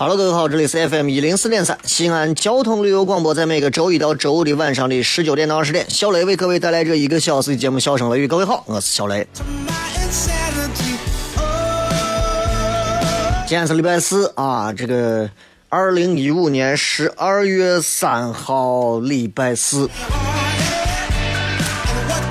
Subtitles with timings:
[0.00, 8.24] Hello，各位好，这里是 FM 一零四点三西安交通旅游广播，在每个周一到周五的晚上的十九点到二十点，小雷为各位带来这一个小时的节目《笑声雷雨》。
[8.26, 9.28] 各位好，我是小雷。
[13.46, 15.28] 今天是礼拜四啊，这个
[15.68, 19.86] 二零一五年十二月三号，礼拜四。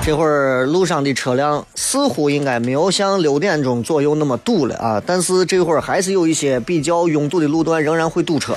[0.10, 8.56] 这会儿路上的车辆似乎应该没有像六点钟左右那么堵了啊，但是这会儿还是有一些比较拥堵的路段仍然会堵车。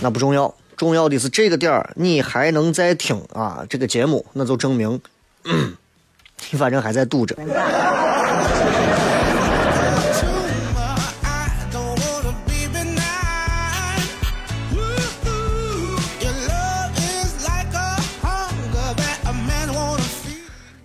[0.00, 5.00] 那不重要，重要的是这个点儿你还能再听啊这个节目，那就证明
[6.50, 7.36] 你反正还在堵着。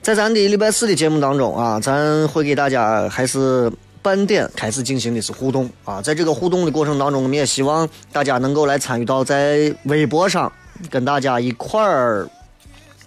[0.09, 3.72] 在咱的礼拜四的节目当中啊，咱会给大家还是
[4.02, 6.02] 半点开始进行的是互动啊。
[6.02, 10.52] 在这个互动的过程当中，我们也希望大家能够来参与到在微博上
[10.90, 12.28] 跟大家一块儿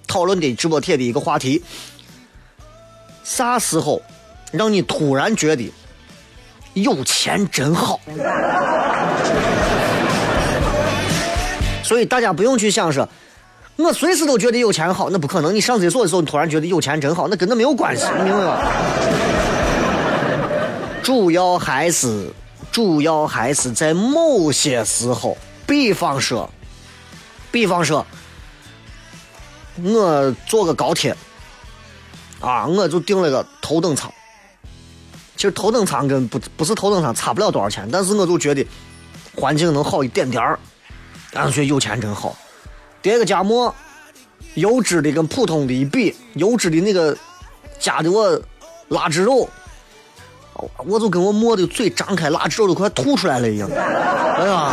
[0.07, 1.61] 讨论的直播贴的一个话题：
[3.25, 4.01] 啥时候
[4.53, 5.73] 让你突然觉得
[6.75, 7.99] 有钱真好？
[11.83, 13.09] 所以大家不用去想说。
[13.77, 15.55] 我随时都觉得有钱好，那不可能。
[15.55, 18.59] 你上厕所的时候，你突然觉得有钱真好，那跟那没有关系，你明白吗？
[21.03, 22.31] 主要还是，
[22.71, 26.49] 主要还是在某些时候，比方说，
[27.51, 28.07] 比方说，
[29.83, 31.17] 我坐个高铁，
[32.41, 34.13] 啊，我就订了个头等舱。
[35.35, 38.65] 其实头等舱跟不不是头等舱差不了多少钱，但是我就觉得
[39.35, 40.57] 环境能好一点点儿，
[41.33, 42.37] 然后觉得有钱真好。
[43.03, 43.75] 叠个夹馍，
[44.55, 47.17] 油脂的跟普通的一比，油脂的那个
[47.81, 48.41] 夹的我
[48.89, 49.49] 腊汁肉，
[50.87, 53.69] 我就跟我馍的嘴张开，腊汁肉都快吐出来了一样。
[53.75, 54.73] 哎呀，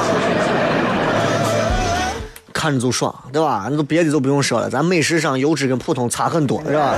[2.53, 3.67] 看着就爽，对吧？
[3.71, 6.93] 那都别的就不用说了，咱美食上油脂跟普通差很多，是吧？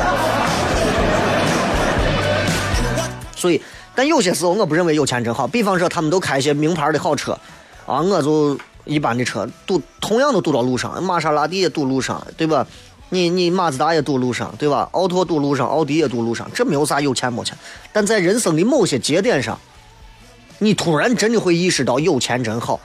[3.38, 3.62] 所以，
[3.96, 5.48] 但有些时候我不认为有钱真好。
[5.48, 7.32] 比方说，他们都开一些名牌的好车，
[7.86, 8.60] 啊，我就。
[8.86, 12.66] 一般的车堵，同样都堵到路上，玛莎拉蒂也堵路上，对吧？
[13.10, 14.88] 你你马自达也堵路上，对吧？
[14.94, 17.58] 奥拓堵路上，奥迪也堵路上，这没有啥有钱没钱。
[17.92, 19.60] 但在人生的某些节点上，
[20.60, 22.80] 你突然真的会意识到有钱真好。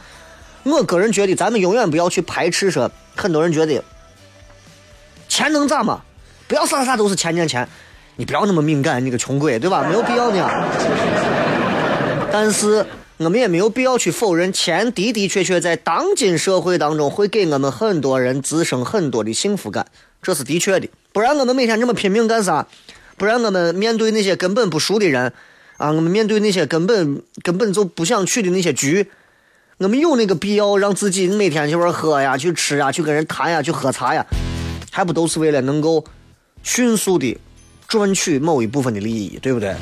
[0.65, 3.83] 我个人觉得，咱们永远不要去排斥说，很多人觉得
[5.29, 6.03] 钱能咋嘛？
[6.49, 7.69] 不要啥啥都是钱钱钱，
[8.17, 9.85] 你不要那么敏感，你个穷鬼，对吧？
[9.89, 10.51] 没有必要呢。
[12.33, 12.85] 但是。
[13.19, 19.87] 我们也没有必要去否认，钱的的确确在当今社会当中会给我们很多人滋生很多的幸福感，
[20.21, 20.89] 这是的确的。
[21.13, 22.67] 不然我们每天这么拼命干啥？
[23.17, 25.33] 不然我们面对那些根本不熟的人，
[25.79, 29.09] 啊，我们面对那些根本根本就不想去的那些局，
[29.79, 34.27] 我们有那个必要让自己每天去玩喝呀、去吃呀、去跟人谈呀、去喝茶呀，
[34.91, 36.05] 还不都是为了能够
[36.63, 37.39] 迅速的
[37.89, 39.75] 赚取某一部分的利益，对不对？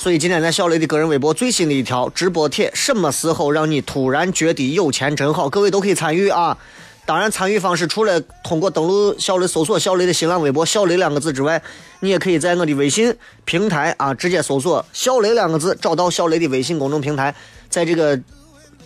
[0.00, 5.50] 所以今天在小雷的个人微博最新的一条直播帖，什么时候让你突然觉得有钱真好？
[5.50, 6.56] 各位都可以参与啊！
[7.04, 11.60] 当然，参与方式除了通过登录小雷搜索小雷的新浪微博“小雷”两个字之外，
[11.98, 13.14] 你也可以在我的微信
[13.44, 17.34] 平台啊直接搜索“小雷”两个字，找到小雷的微信公众平台，
[17.68, 18.18] 在这个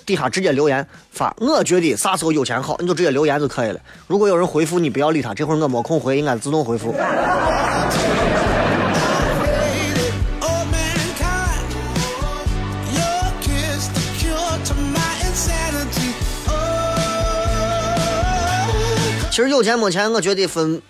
[0.05, 1.33] 底下直接留言发。
[1.39, 3.79] 我觉得啥时候有钱好，你就直接留言就可以了。
[4.09, 6.93] 如果有人回复你，不要理他，这会儿我没空回，应该自动回复。
[19.35, 20.81] 其实有钱没钱，我觉得分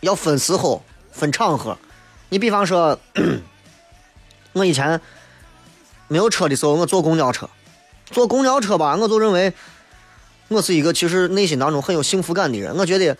[0.00, 0.82] 要分时候、
[1.12, 1.78] 分场合。
[2.30, 2.98] 你比方说，
[4.54, 5.00] 我以前
[6.08, 7.48] 没有车的时候，我坐公交车。
[8.06, 9.54] 坐公交车吧，我就认为
[10.48, 12.76] 我是一个其实内心当中很有幸福感的人。
[12.76, 13.16] 我觉得，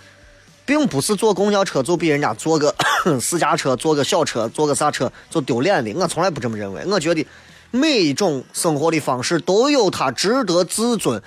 [0.66, 2.74] 并不是坐公交车就比人家坐个
[3.22, 5.92] 私家车、坐个小车、坐个啥车就丢脸的。
[5.94, 6.84] 我从来不这么认为。
[6.86, 7.24] 我觉得
[7.70, 11.22] 每一种生活的方式都有它值得自尊、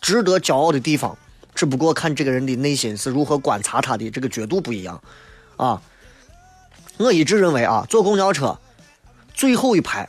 [0.00, 1.18] 值得骄傲的地方。
[1.60, 4.98] 只不过看这个人的内心是如何观察他的这个角度不一样，
[5.58, 5.78] 啊，
[6.96, 8.58] 我一直认为啊，坐公交车
[9.34, 10.08] 最后一排，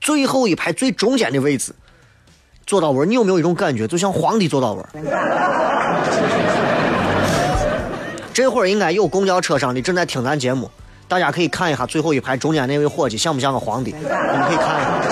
[0.00, 1.74] 最后一排最中间的位置
[2.64, 4.82] 坐到位，你有没有一种感觉，就像皇帝坐到位？
[8.32, 10.70] 这会儿应该有公交车上的正在听咱节目，
[11.06, 13.94] 大家可以看一下最后一排中间那位伙计像不像个皇帝？
[13.94, 15.02] 你们可以看一下。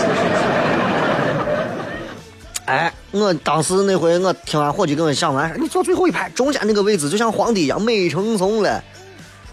[2.72, 8.83] 哎，我当时那回我听完伙计跟我讲完，你坐最后一排中间那个位置就像皇帝一样美成怂了，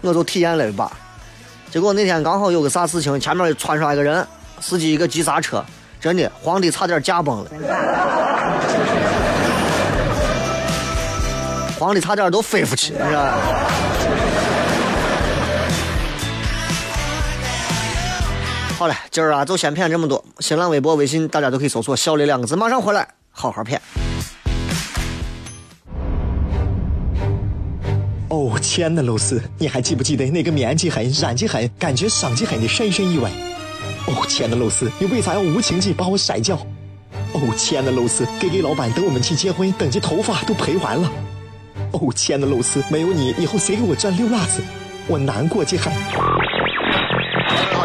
[0.02, 0.90] 我就体验了一把。
[1.70, 4.26] 结果那天刚好有个啥事情，前面窜上一个人，
[4.60, 5.64] 司机一个急刹车，
[6.00, 7.50] 真的皇帝差点驾崩了，
[11.78, 13.32] 皇帝差点都飞出去，你知道。
[18.78, 20.22] 好嘞，今儿啊就先骗这么多。
[20.40, 23.80] 新浪微博、微信大家都可以搜索“小雷”两个字，马上回来好好骗。
[28.28, 33.30] 哦，亲爱的露丝，你还记不记得那个面积狠、染技狠、感觉伤及狠的深深意外？
[34.06, 36.56] 哦，亲爱的露丝，你为啥要无情地把我甩掉？
[37.32, 41.12] 哦，亲爱的露丝给给老板等我们去结婚，等这头发都赔完了。
[41.92, 44.62] 哦，亲爱的露丝，没有你，以后谁给我赚溜辣子？
[45.06, 45.92] 我难过极狠。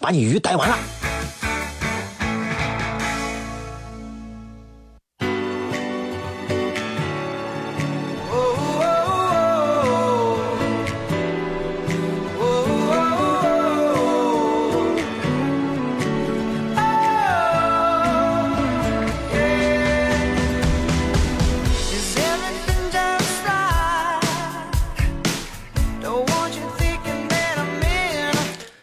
[0.00, 0.78] 把你鱼逮完了。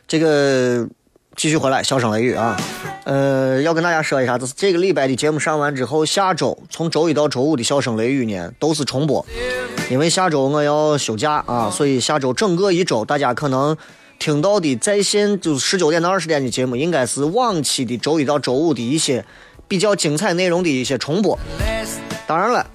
[0.08, 0.88] 这个。
[1.36, 2.56] 继续回来，笑声雷雨啊，
[3.04, 9.26] 呃，要跟大家说一下，就是这个礼拜的节目上完之后，下周从周一到周五的笑声雷雨呢都是重播，
[9.92, 13.76] 因为下周我要休假啊，所以下周整个一周大家可能
[14.18, 19.26] 听到的在线就是十九点到二十点的节目，应该是往期的周一到周五的一些
[19.68, 21.38] 比较精彩内容的一些重播。
[22.26, 22.66] 当然了，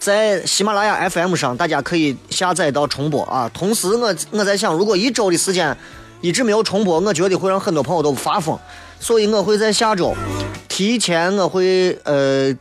[0.00, 3.48] 在喜马拉雅 FM 上大家可以下载到重播啊。
[3.54, 5.76] 同时，我我在想，如果一周的时间。
[6.26, 8.58] 一直没有重播，我觉得会让很多朋友都发疯，
[8.98, 10.12] 所以我会在下周
[10.66, 12.52] 提前，我会呃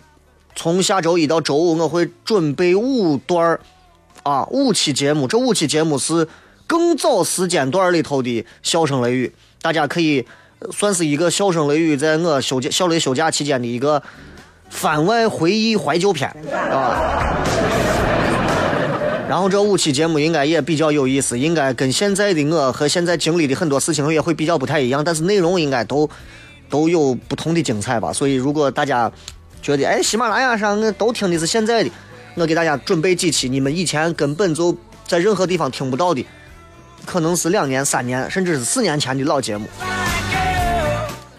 [0.56, 3.60] 从下周一到周五，我会准备五段儿
[4.22, 6.28] 啊五期节目，这五期节目是
[6.68, 10.24] 更早时间段里头的笑声雷雨，大家可以
[10.70, 14.04] 算是一个笑声雷雨在我休假小雷休假期间的一个
[14.70, 16.30] 番外回忆怀旧片
[16.72, 17.36] 啊。
[19.28, 26.08] 然后这五期节目应该也比较有意思，应该跟现在的我和现在经历的很多事情也会比较不太一样，但是内容应该都
[26.70, 28.14] 都有不同的精彩吧。
[28.14, 29.12] 所以如果大家
[29.64, 31.90] 觉得哎，喜马拉雅上都听的是现在的，
[32.36, 34.78] 我给大家准备几期你们以前根本就
[35.08, 36.24] 在任何地方听不到的，
[37.04, 39.68] 可能是两年、三年甚至是四年前的老节目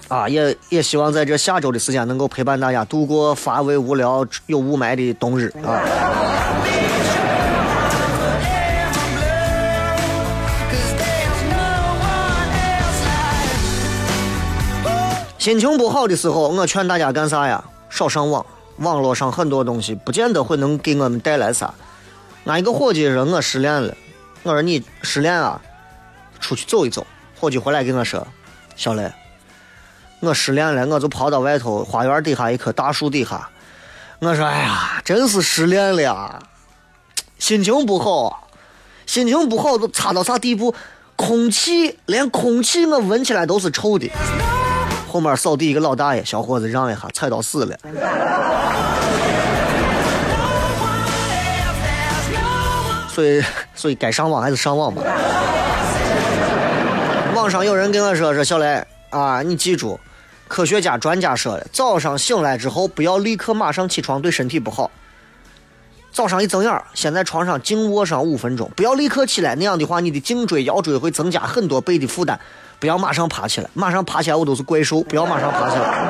[0.08, 5.80] 啊，也也希望在这下周的时间能够陪伴大家度过乏味无聊有雾霾的冬日啊。
[15.46, 17.62] 心情不好的时候，我劝大家干啥呀？
[17.88, 18.44] 少上网。
[18.78, 21.72] 网络上很多东西不见得会能给我们带来啥。
[22.46, 23.96] 俺一个伙计说我失恋了，
[24.42, 25.60] 我说你失恋啊，
[26.40, 27.06] 出去走一走。
[27.38, 28.26] 伙计回来跟我说，
[28.74, 29.08] 小雷，
[30.18, 33.48] 我失恋了，我就跑到外头花园底下一棵大树底下。
[34.18, 36.40] 我说，哎呀，真是失恋了呀，
[37.38, 38.48] 心情不好，
[39.06, 40.74] 心情不好都差到啥地步？
[41.14, 44.10] 空气连空气我闻起来都是臭的。
[45.16, 47.74] 后面扫地一个老大爷，小伙子让一下，踩到死了。
[53.08, 53.42] 所以，
[53.74, 55.02] 所以该上网还是上网吧。
[57.34, 59.98] 网上有人跟我说说小雷啊，你记住，
[60.48, 64.90] 科学家专家说了，早上醒来之后不要立刻马上起床，对身体不好。
[66.16, 72.40] 早上一睁眼，先在床上静卧上五分钟，不要立刻起来，那样的话你的颈椎腰椎会增加很多倍的负担。
[72.80, 76.08] 不要马上爬起来，马上爬起来我都是怪兽，不要马上爬起来。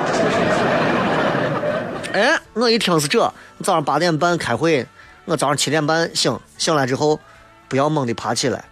[2.23, 3.21] 哎，我一听是这，
[3.65, 4.87] 早上八点半开会。
[5.25, 7.19] 我早上七点半醒，醒来之后
[7.67, 8.65] 不要猛地爬起来，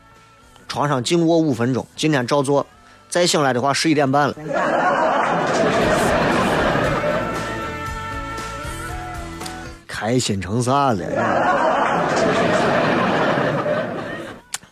[0.68, 1.84] 床上静卧五分钟。
[1.96, 2.64] 今天照做，
[3.08, 4.34] 再醒来的话十一点半了。
[10.04, 11.02] 开心成啥了？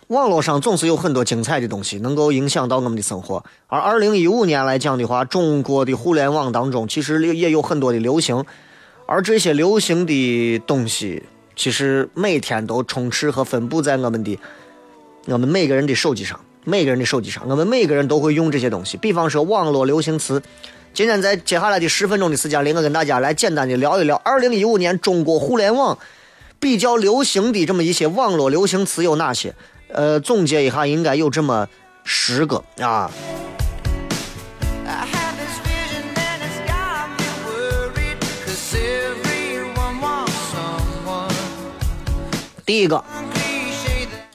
[0.08, 3.42] 网络上总是有很多精彩的东西，能够影响到我们的生活。
[3.66, 8.44] 而二零一五年来讲的话，中国的互联网当中其实也有很多的流行，
[9.06, 11.22] 而这些流行的东西。
[11.56, 14.38] 其实每天都充斥和分布在我们的、
[15.28, 18.98] 我们每个人的手机上，每个人的手机上，我们每个人都会用这些东西。
[18.98, 20.42] 比方说网络流行词，
[20.94, 25.98] 今天在接下来的十分钟的时间里，我跟大家来简单的聊一聊二零一五年中国互联网
[26.60, 29.54] 比较流行的这么一些网络流行词有哪些？
[29.88, 31.66] 呃，总结一下，应该有这么
[32.04, 33.10] 十个啊。
[42.66, 43.02] 第一个，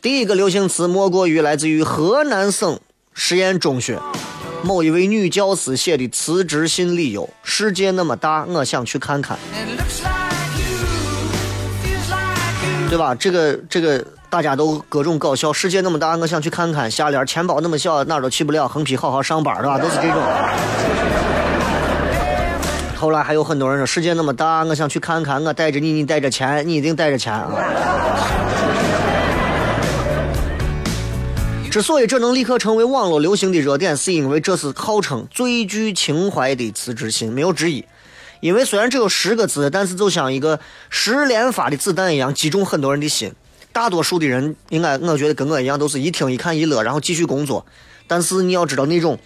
[0.02, 2.80] 第一个流行词莫过于来自于河南省
[3.14, 4.00] 实验中学
[4.64, 9.38] 某一位女教师写的辞职信理由：“世界那么大，我想去看看。”
[12.90, 13.14] 对吧？
[13.16, 15.54] 这个这个大家都各种搞笑。
[15.54, 16.90] 世界那么大，我想去看看。
[16.90, 18.68] 下联：钱包那么小，哪都去不了。
[18.68, 19.78] 横批：好好上班，对吧？
[19.78, 20.22] 都是这种。
[22.96, 27.48] 后来还有很多人说：“世界那么大，我想去看看。”我带着你，你带着钱，你一定带着钱啊！
[31.70, 37.84] 之所以这能立刻成为网络流行的热点，是因为这是号称最具情怀的辞职信，没有之一。
[38.40, 40.60] 因为虽然只有十个字，但是就像一个
[40.90, 43.32] 十连发的子弹一样，击中很多人的心。
[43.72, 47.64] 大多数的人应该，我觉得跟我一样，都是一听一看一乐，然后继续工作。
[48.08, 49.20] 但是你要知道那种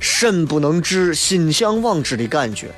[0.00, 2.74] 身不能至，心向往之的感觉。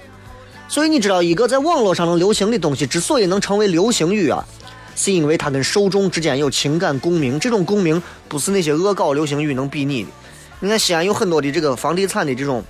[0.69, 4.45] 所以你知道，一个在网络上能流行的东西，之所以能成为流行语啊，
[4.99, 7.39] 是因为它跟受众之间有情感共鸣。
[7.39, 10.09] 这种共鸣不是那些恶搞流行语能比拟的。
[10.59, 12.65] 你看西安有很多的这个房地产的这种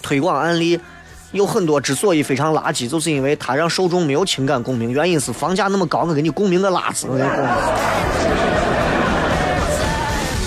[0.00, 0.80] 推广案例，
[1.32, 4.90] 有很多之所以非常垃圾，就是因为它让受众没有情感共鸣。
[4.90, 7.06] 原因是房价那么高，我给你共鸣个拉子！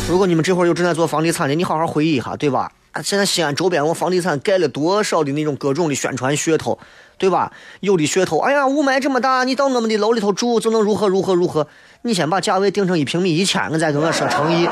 [0.09, 2.71] 如果你们这会儿有正在做房地产的，你好好回忆一下，对吧？
[3.03, 6.79] 现在西安周边，我房地产盖了多少的那种各种的宣传噱头，
[7.17, 7.51] 对吧？
[7.79, 11.67] 有的噱头，哎呀，雾霾这么大，你到我们的楼里头住就能如何如何如何。
[12.03, 14.69] 你先把价位定成一平米一千，我再跟我说诚意。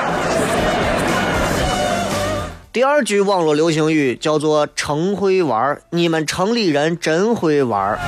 [2.71, 7.99] 第二句网络流行语叫做“城会玩儿”，你们城里人真会玩儿。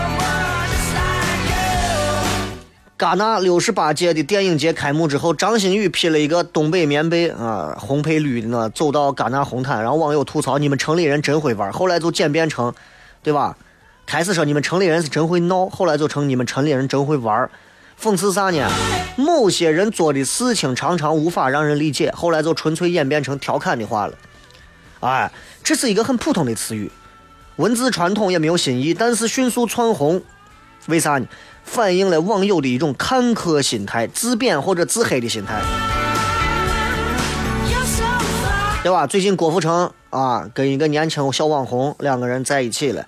[2.98, 12.74] 戛纳六十八届的电影节开幕之后，张馨予披了一个东北棉被啊，红配绿的呢，走到戛纳红毯，然后网友吐槽：“你们城里人真会玩儿。”后来就简变成，
[13.24, 13.56] 对吧？
[14.08, 17.52] 开始说你们城里人是真会闹，后来就成你们城里人真会玩儿。
[18.02, 18.66] 讽刺啥呢？
[19.18, 24.14] 某些人做的事情常常无法让人理解，后来就纯粹演变成调侃的话了。
[25.02, 25.30] 哎，
[25.62, 26.90] 这是一个很普通的词语，
[27.58, 30.22] 文字传统也没有新意，但是迅速窜红，
[30.86, 31.28] 为啥呢？
[31.66, 35.62] 反映了网友的一种看客心态、自贬或者自黑的心态，
[38.84, 39.06] 对吧？
[39.06, 43.06] 最近郭富城啊跟一个年轻小网红两个人在一起了，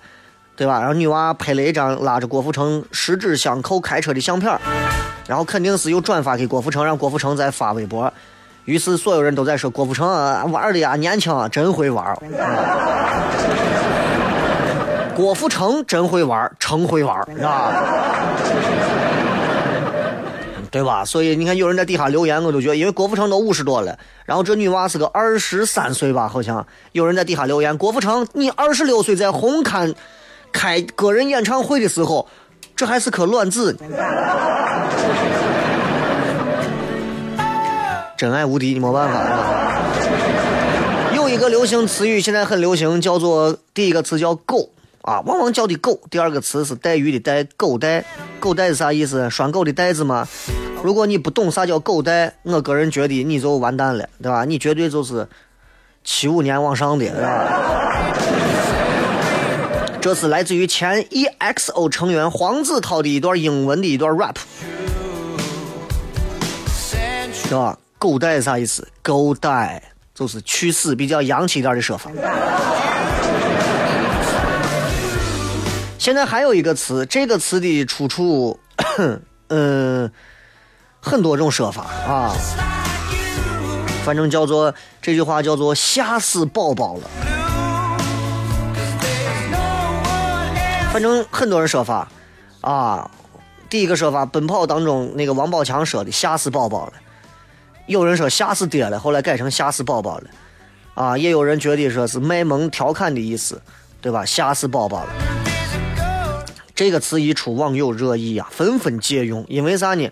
[0.60, 0.78] 对吧？
[0.78, 4.60] 然后女娃拍了一张拉着郭富城十指相扣开车的相片，
[5.26, 8.12] 然后肯定是又转发给郭富城，让郭富城再发微博。
[8.66, 10.06] 于是所有人都在说郭富城
[10.52, 12.14] 玩的呀，年轻啊，真会玩。
[15.16, 17.72] 郭富城真会玩，成会玩，是吧？
[20.70, 21.02] 对吧？
[21.06, 29.94] 所以你看，有人在底下留言，我都觉得，因为郭富城都五十多了，然后这女娃是个二十三岁吧，好像有人在底下留言，郭富城，你二十六岁在红勘
[30.52, 32.28] 开个人演唱会的时候，
[32.76, 33.76] 这还是颗卵子。
[38.16, 39.80] 真爱无敌，你没办法。
[41.14, 44.70] 有一个流行词语现在很流行，叫做第一个词叫“狗”
[45.02, 45.98] 啊，往往叫的狗。
[46.10, 48.04] 第二个词是带鱼的带，狗带。
[48.38, 49.30] 狗带是啥意思？
[49.30, 50.26] 拴狗的带子吗？
[50.82, 54.44] 如果你不懂啥叫狗带，我个人觉得你就完蛋了，对吧？
[54.44, 55.26] 你绝对就是
[56.04, 58.29] 七五年往上的，是吧？
[60.00, 64.34] 这是来自于前 EXO 成员黄子韬的一段英文的一段 rap，
[67.44, 67.76] 对吧？
[67.98, 68.88] 狗带啥意思？
[69.02, 69.82] 狗带
[70.14, 72.10] 就是去死，比较洋气一点的说法。
[75.98, 78.58] 现在还有一个词，这个词的出处，
[79.48, 80.10] 嗯，
[80.98, 82.34] 很多种说法啊。
[84.02, 87.29] 反正叫做这句话叫做吓死宝宝了。
[90.92, 92.08] 反正很多人说法
[92.60, 93.10] 啊。
[93.68, 96.92] 第一个说法，奔跑当中那个王宝强说的吓死宝宝了。
[97.86, 100.24] 有人说吓死爹了，后来改成吓死宝宝了。
[100.94, 103.62] 啊，也有人觉得说是卖萌调侃的意思，
[104.00, 104.24] 对吧？
[104.24, 105.10] 吓死宝宝了。
[106.74, 109.44] 这个词一出，网友热议啊，纷纷借用。
[109.48, 110.10] 因为啥呢？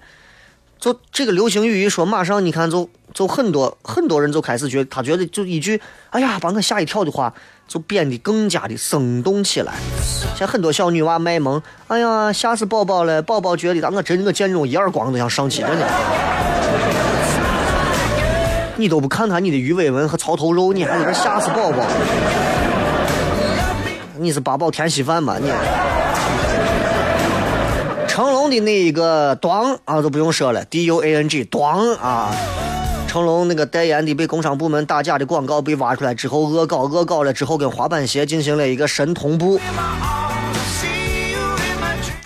[0.78, 5.80] 就这个流行语一说，马上你看，就就很多很多人就开始觉，他觉得就一句
[6.10, 7.34] “哎呀，把我吓一跳”的话，
[7.68, 9.74] 就变得更加的生动起来。
[10.34, 15.86] 像很多小女娃卖萌，“哎呀，吓死宝宝了！”宝宝觉得，我真的见这种一耳光都想上去，真的。
[18.76, 21.84] 你都不看看你的鱼尾纹和槽头肉，你还在这吓死宝宝？
[24.16, 25.36] 你是八宝甜稀饭吗？
[25.40, 25.50] 你？
[28.06, 32.34] 成龙的那一个“咣”啊，都不用说了，D U A N G“ 咣”啊，
[33.18, 39.60] 成龙那个代言的被工商部门打假的广告被挖出来之后，恶搞恶搞了之后，跟滑板鞋进行了一个神同步，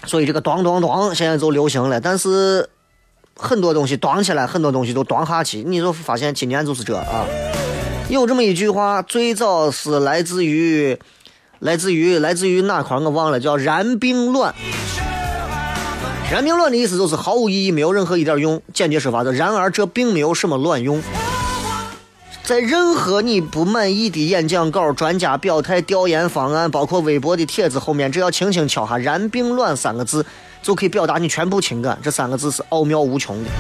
[0.04, 1.98] 所以这个“咣咣咣”现在就流行了。
[1.98, 2.68] 但是
[3.34, 7.24] 很多东西“咣”起来，很多东西都“咣”下去，你就发现今年就是这啊。
[8.10, 10.98] 有这么一句话，最早是来自于
[11.60, 14.54] 来自于来自于哪块我忘了，叫“然并卵”。
[16.32, 18.58] 然并卵的意思就是毫无意义，没有任何一点用。
[18.72, 20.98] 简洁说法是，然而这并没有什么卵用。
[22.42, 30.24] 在任何你不满意的演讲稿、专家表态、调研方案，包括微博的帖子后面，只要轻轻敲下“然并卵”三个字，
[30.62, 31.98] 就可以表达你全部情感。
[32.02, 33.50] 这三个字是奥妙无穷的。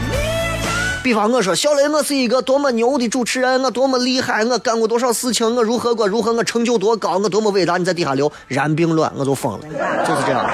[1.04, 7.76] 比方我说小雷，我是一个多么牛的主持人，我多么厉害，我干过多少事情，我如何过，如何我成就多高，我多么伟大。
[7.76, 9.66] 你在底下留“然并卵”，我就疯了，
[10.08, 10.50] 就是这样。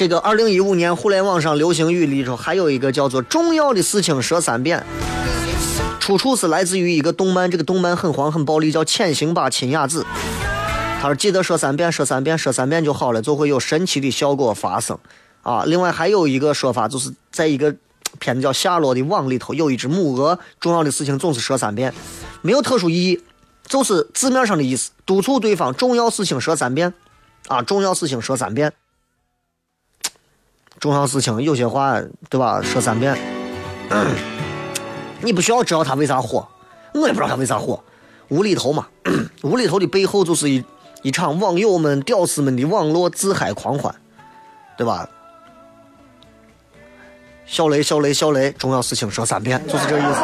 [0.00, 4.82] 这个二零一五年互联网上流行语里头还有一个叫做“重要的事情说三遍”，
[6.00, 10.02] 出处是来自于一个动漫，这个动漫很黄很暴力，叫《潜行吧，亲雅子》。
[11.02, 14.98] 他说：“记得说三遍，说三遍，说三遍就好了，就会有神奇的效果发生。”
[15.44, 17.76] 啊，另外还有一个说法，就是在一个
[18.18, 21.92] 片子叫《夏洛的网》里头，有一只母鹅，重要的事情总是说三遍，
[22.40, 23.20] 没有特殊意义，
[23.66, 26.94] 就是字面上的意思，督促对方重要事情说三遍。
[27.48, 28.72] 啊，重要事情说三遍。
[30.80, 32.60] 重要事情有些话，对吧？
[32.62, 33.16] 说三遍，
[35.20, 36.48] 你不需要知道他为啥火，
[36.94, 37.78] 我也不知道他为啥火，
[38.28, 38.86] 无厘头嘛。
[39.44, 40.64] 无厘头的背后就是一
[41.02, 43.94] 一场网友们、屌丝们的网络自嗨狂欢，
[44.78, 45.06] 对吧？
[47.44, 50.20] 小雷，小雷，小雷，重要事情说三遍，就是这意思。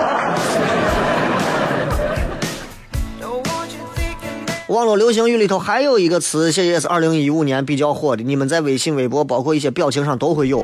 [4.68, 8.24] 网络流行语里头还有一个词，这也是二零一五年比较火的。
[8.24, 10.60] 你们在微信、微博，包括一些表情上都会有，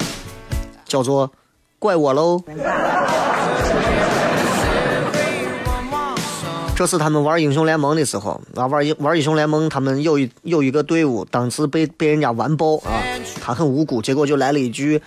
[0.84, 1.30] 叫做
[1.78, 2.42] “怪我喽”。
[6.74, 12.98] 这是他们玩英雄联盟的时候啊，玩英玩英雄联盟，他们有一有一个队伍，当时被被人家完爆啊，
[13.40, 15.00] 他很无辜，结果就来了一句，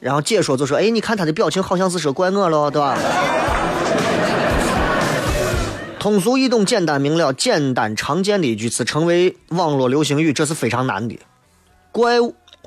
[0.00, 2.96] 然后解说就说：“哎，你看他的表情，好像是说怪我了，对吧？”
[5.98, 11.18] 通俗易懂、简单明了、简单常见的一句词，成为网络流行语，这是非常难的。
[11.90, 12.18] 怪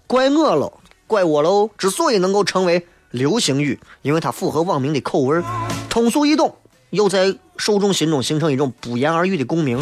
[0.06, 0.74] 怪我喽，
[1.08, 1.70] 怪我喽！
[1.78, 5.42] 之所以能够成为流行语，因为它符合网民的口味
[5.90, 6.54] 通俗易懂，
[6.90, 9.80] 又在受众心中形成一种不言而喻的共鸣。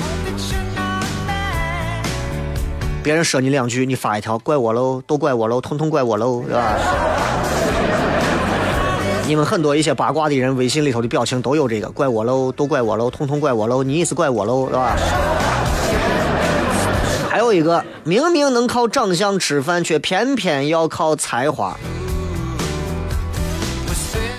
[3.02, 6.78] 别人说你两句，你发一条，怪我喽，都怪我喽，通通怪我喽，是吧？
[9.30, 14.98] 你们很多一些八卦的人，微信里头的表情都有这个，怪我喽，都怪我喽，通通怪我喽，你也是怪我喽，是吧？
[17.30, 21.78] 还有一个，明明能靠长相吃饭，却偏偏要靠才华。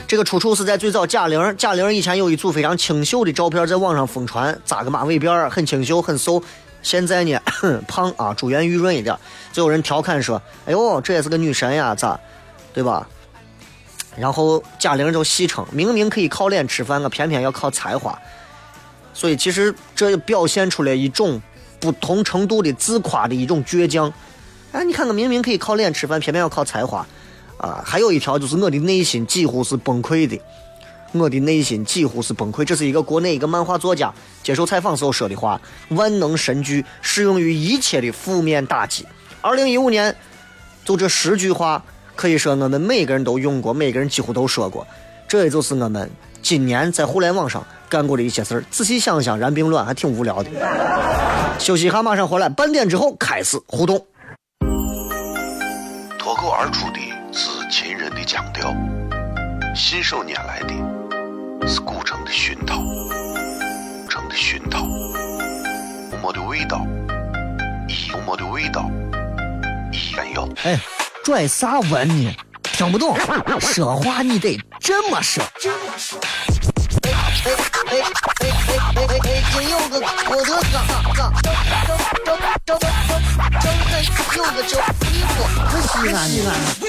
[0.09, 6.43] 这个出处是在最早贾玲，贾玲以前有一组非常清秀的照片在网上疯传，扎个马尾辫很清秀，很瘦。
[6.83, 7.39] 现在呢，
[7.87, 9.17] 胖啊，珠圆玉润一点，
[9.53, 12.19] 就有人调侃说：“哎呦，这也是个女神呀，咋，
[12.75, 13.07] 对吧？”
[14.21, 18.17] 然后贾玲就戏称，明明可以靠脸吃饭，我偏偏要靠才华。
[19.15, 21.41] 所以其实这表现出来一种
[21.81, 24.13] 不同程度的自夸的一种倔强。
[24.73, 27.05] 哎，你看我明明可以靠脸吃饭，偏偏要靠才华。
[27.57, 30.41] 啊，还有一条就是我的内心几乎是崩溃的，
[31.13, 32.65] 我的内心几乎是崩溃。
[32.65, 34.11] 这是一个国内一个漫画作家
[34.43, 39.05] 接受采访时候说的话，万能神句适用于一切的负面打击。
[39.43, 40.15] 二零一五年，
[40.85, 41.85] 就这十句话，
[42.21, 44.87] 可以说我们每个人都用过，每个人几乎都说过。
[45.27, 46.11] 这也就是我们
[46.43, 48.65] 今年在互联网上干过的一些事儿。
[48.71, 50.51] 仔细想想，然并卵还挺无聊的。
[51.59, 53.97] 休息一下，马上回来，半点之后开始互动。
[56.19, 57.01] 脱口而出的
[57.33, 58.71] 是秦人的腔调，
[59.75, 62.83] 信手拈来的是古城的熏陶，
[64.11, 64.81] 城的熏陶，
[66.13, 66.87] 幽默的味道，
[68.13, 68.91] 幽默的味道，
[69.91, 70.47] 依然有。
[70.65, 70.79] 哎，
[71.23, 72.35] 拽啥文呢？
[72.63, 73.17] 听不懂，
[73.61, 75.45] 说话你得这么说。
[77.03, 77.13] 哎哎
[77.45, 77.53] 哎
[77.87, 77.99] 哎
[78.71, 79.43] 哎哎哎！
[79.53, 80.01] 今有个，
[84.37, 85.35] 有个叫衣服，
[85.83, 86.49] 西安西安。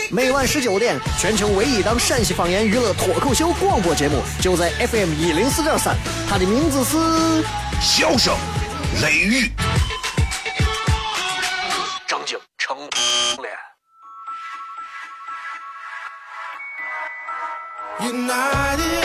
[0.10, 5.98] 每晚十九点，全球唯一档陕西方言娱乐脱口秀广播节目，就在 FM 一零四点三。
[6.30, 6.98] 它的名字是
[7.82, 8.34] 《笑声
[9.02, 9.52] 雷雨》。
[18.12, 19.01] United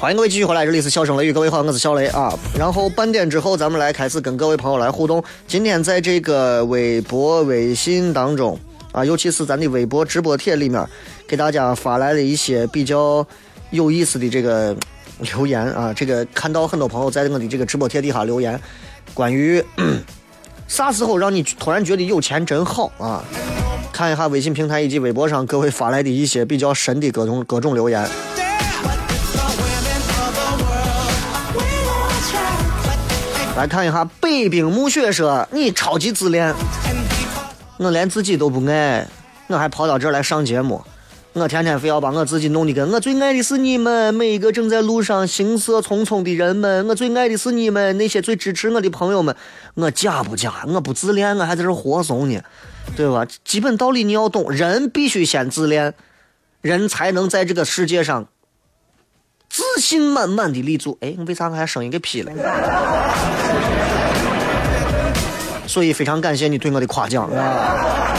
[0.00, 2.32] 欢迎各位继续回来，这里是笑声雷雨，各位好，我是小雷啊。
[2.56, 5.20] 然后半点之后，咱们来开始跟各位朋友来互动。
[5.48, 8.56] 今天在这个微博、微信当中
[8.92, 10.86] 啊，尤其是咱的微博直播帖里面，
[11.26, 13.26] 给大家发来了一些比较
[13.70, 14.72] 有意思的这个
[15.32, 15.92] 留言啊。
[15.92, 18.60] 这个看到很多朋友在我的这个直播帖底下留言，
[19.12, 19.60] 关于
[20.68, 23.24] 啥时候让你突然觉得有钱真好啊？
[23.92, 28.08] 看一下微信平台以及微博上各位发来的一些比较深的各种各种留言。
[33.58, 36.54] 来看一下，北冰暮雪说：“你超级自恋，
[37.76, 39.04] 我连自己都不爱，
[39.48, 40.80] 我还跑到这儿来上节目，
[41.32, 49.34] 我天天非要把我自己弄得跟我最爱的是你们每一个正在路上行色匆匆的人们，我最爱的是你们那些最支持我的朋友们，
[49.74, 50.64] 我假不假？
[50.68, 52.40] 我不自恋，我还在这儿活怂呢，
[52.94, 53.26] 对吧？
[53.44, 55.94] 基本道理你要懂，人必须先自恋，
[56.60, 58.28] 人才能在这个世界上
[59.50, 60.96] 自信满满的立足。
[61.00, 62.30] 哎，为啥还声音给劈了？”
[65.68, 68.16] 所以非常感谢你对我的夸奖啊！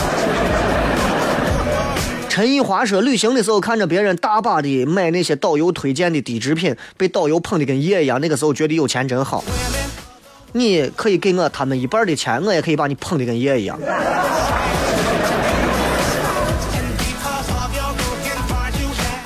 [2.30, 9.44] 陈一华说，旅行的时候看着别人大把的买那些导游推荐的低脂品，被导游捧的跟爷一样，那个时候觉得有钱真好。
[10.54, 13.78] 你可以给我他们一半的钱，我也可以把你捧的跟爷一样。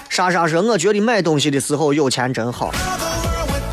[0.10, 2.74] 莎莎说，我觉得买东西的时候有钱真好。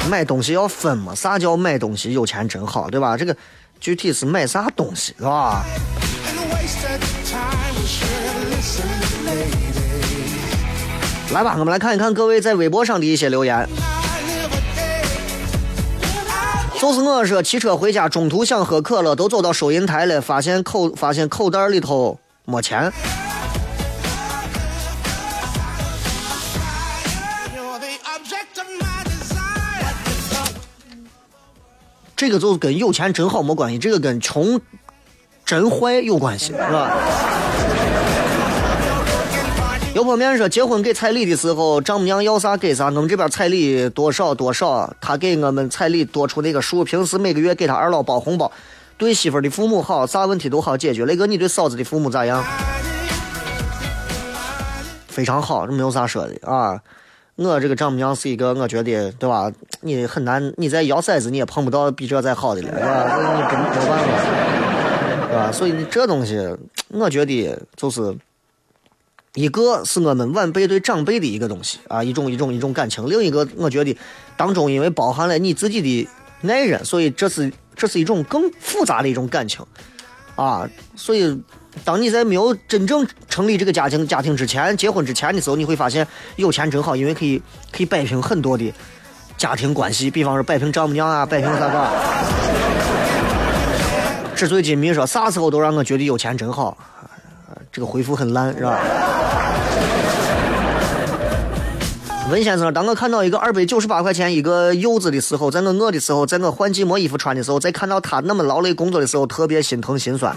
[0.09, 3.17] 买东西要分嘛，啥叫买东西有钱真好，对吧？
[3.17, 3.37] 这个
[3.81, 5.64] 具体是买啥东西，是吧？
[11.33, 13.66] 来吧，我们来看一看各位在微博上的一些留言。
[16.79, 22.93] 就是我说骑车回家，中途想喝可乐，都走到收银台了，发现口发现口袋里头没钱。
[32.21, 34.61] 这个就跟有钱真好没关系，这个跟穷
[35.43, 36.95] 真坏有关系，是吧？
[39.95, 48.53] 油泼面说，结婚给彩礼的时候，丈母娘要啥给啥，我们这边彩礼多少多少，他给我们彩礼多出那个数，平时每个月给他二老包红包，
[48.99, 51.07] 对媳妇的父母好，啥问题都好解决。
[51.07, 52.45] 雷哥，你对嫂子的父母咋样？
[55.09, 56.79] 非常好，这没有啥说的啊。
[57.48, 59.50] 我这个丈母娘是一个，我觉得对吧？
[59.81, 63.16] 你很难，你在摇骰子你也碰不到比这再好的了，是吧？
[63.35, 65.50] 你跟没办法，对吧？
[65.50, 66.37] 所以这东西，
[66.88, 68.14] 我觉得就是
[69.35, 73.96] 一个是我们晚辈对长辈的一个东西啊，一种一种一种感情；另一个，我觉得
[74.37, 76.09] 当中因为包含了你自己的
[76.46, 79.64] 爱人，所以这是这是一种更复杂的一种感情
[80.37, 80.68] 啊。
[80.94, 81.40] 所以
[81.85, 86.07] 当你在没有真正成立这个家庭家庭之前，结婚之前的时候，你会发现
[86.37, 87.41] 有钱真好，因为可以
[87.73, 88.73] 可以摆平很多的
[89.39, 91.91] 家庭关系，比方说摆平丈母娘啊，摆平啥啥。
[94.35, 96.77] 纸醉金迷说啥时候都让我觉得有钱真好，
[97.71, 98.79] 这个回复很烂是吧？
[102.31, 110.35] 文先生，当我看到一个二百九十八块钱一个柚子的时候，在我饿的时候，在我换季没衣服穿的时候，在看到他那么劳累工作的时候，特别心疼心酸。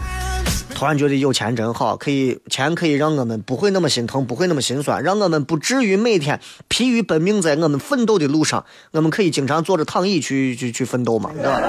[0.83, 8.65] 突然觉得有钱真好，可以钱可以让我们不会那么心疼，不会那么心酸，让我们不至于每天疲于奔命在我们奋斗的路上。
[8.91, 11.61] 我们可以经常坐着躺椅去去去奋斗嘛，对吧？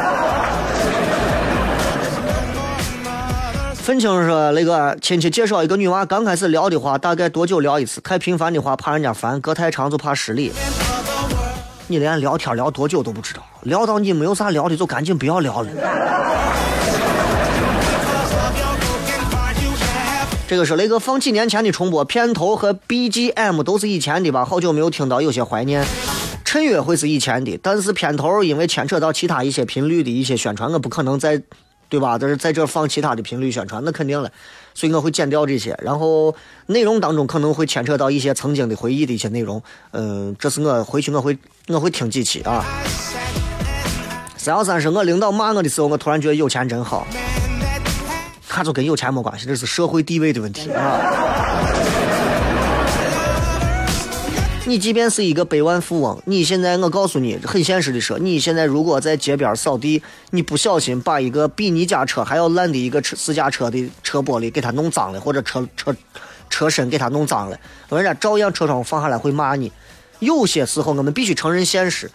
[3.77, 8.01] 愤青说：“那个亲戚介绍一个女娃，刚开始聊的话，大概多久聊一次？
[8.01, 10.51] 太频繁的话，怕人家烦；隔太长就怕失礼。
[11.87, 15.69] 你连聊天聊多久都不知道，聊到你没有啥聊的，就赶紧不要聊了。”
[20.47, 24.45] 这个是雷哥放几年前的重播，片头和 BGM 都是以前的吧？
[24.45, 25.85] 好久没有听到，有些怀念。
[26.45, 31.43] 衬乐会是以前的，但是片头因为牵扯到其他一些频率的一些宣传，我不可能在。
[31.87, 32.19] 对吧？
[32.19, 34.29] 这是在这放其他的频率宣传，那肯定了，
[34.73, 35.79] 所以我会剪掉这些。
[35.81, 36.35] 然后
[36.67, 39.63] 内容当中可能会牵扯到一些曾经的回忆的一些内容。
[39.93, 42.65] 嗯，这是我回去我会我会听几期啊。
[44.37, 47.07] 三幺三是我领导骂我的时候，我突然觉得有钱真好，
[48.57, 51.01] 那就跟有钱没关系，这是社会地位的问题啊。
[54.67, 65.95] 你即便是一个百万富翁，你现在我告诉你，很现实的说，你现在如果在街边扫地，你不小心把一个比你家车还要烂的一个车私家车的车玻璃给它弄脏了，或者车车
[66.49, 67.59] 车身给它弄脏了，
[67.91, 69.73] 人家照样车窗放下来会骂你。
[70.21, 72.11] 有些时候我们必须承认现实，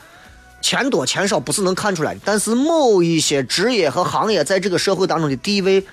[0.61, 5.85] 钱多钱少不是能看出来的，但是某一些职业和行业在这个社会当中的地位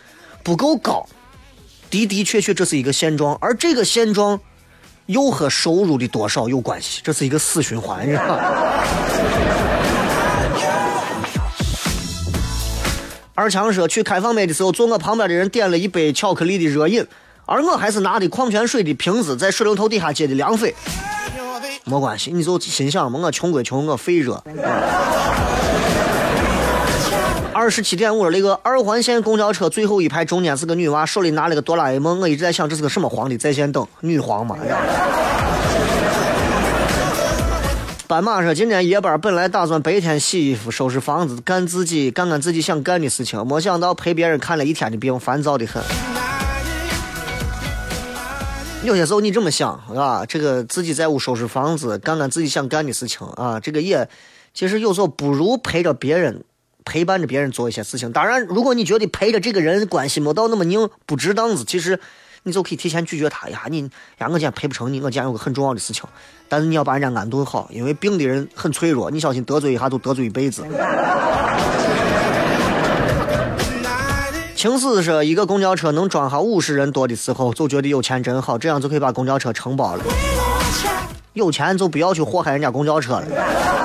[0.46, 1.04] 不够高，
[1.90, 4.38] 的的确确这是一个现状，而这个现状。
[5.06, 8.84] 又和收入的多少有关系，这是一个死循环，是吧？
[13.34, 17.06] 二强说去开放麦的时候，坐我旁边的人点了一杯巧克力的热饮，
[17.44, 20.74] 而我还是拿的矿泉水的瓶子在水龙头底下接的凉水。
[21.84, 24.42] 没关系，你就心想嘛，我穷归穷，我肺热。
[27.56, 32.20] 二十七点五，那个二环线公交车最后一排中间是个女娃，手里拿了个哆啦 A 梦。
[32.20, 33.88] 我一直在想，这是个什么皇帝在线等？
[34.02, 34.58] 女皇嘛？
[38.06, 45.82] 斑马说，今天夜班本来打算白天洗衣服、收拾房子，干自己干干自己想干的事情，没想到陪别人看了一天的病，烦躁的很。
[48.84, 50.26] 有些时候你这么想，是吧？
[50.28, 54.06] 这个自己在屋收拾房子，干干自己想干的事情啊，这个也
[54.52, 56.44] 其实有时候不如陪着别人。
[56.86, 61.98] 陪伴着别人做一些事情，当然，如果你觉得陪着这个人关系没到那么硬，不值当子，其实
[62.44, 63.64] 你就可以提前拒绝他呀。
[63.68, 63.82] 你
[64.18, 66.04] 呀，我今天陪不成你，我今天有个很重要的事情，
[66.48, 70.64] 但是你要把人家安顿好，因为病的人很脆弱，你小心得罪一下就得罪一辈子。
[74.54, 80.04] 青丝说，一个公交车能装下五十人多的时候，就觉得有钱真好，这样就可以把公交车承包了。
[81.34, 83.75] 有钱就不要去祸害人家公交车了。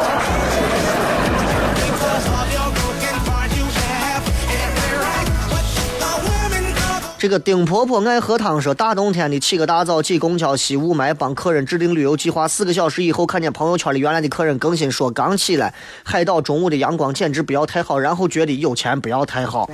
[7.21, 12.47] 这个丁婆婆爱喝汤说，大冬天的起个大早挤公交吸雾霾，帮客人制定旅游计划。
[12.47, 15.71] 四个小时以后，看见朋友圈里原来的客人更新说，刚起来，
[16.03, 19.69] 海岛中午的阳光简直不要太好，然后觉得有钱不要太好。